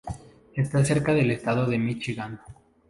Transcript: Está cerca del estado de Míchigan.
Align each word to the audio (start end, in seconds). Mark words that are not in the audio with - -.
Está 0.55 0.83
cerca 0.83 1.13
del 1.13 1.29
estado 1.29 1.67
de 1.67 1.77
Míchigan. 1.77 2.41